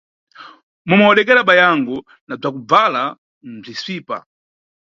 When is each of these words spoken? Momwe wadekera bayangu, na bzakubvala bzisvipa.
Momwe 0.87 1.05
wadekera 1.09 1.47
bayangu, 1.49 1.95
na 2.27 2.35
bzakubvala 2.39 3.03
bzisvipa. 3.61 4.17